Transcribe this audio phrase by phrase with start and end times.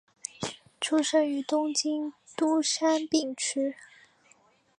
[0.81, 3.75] 出身于东京都杉并区。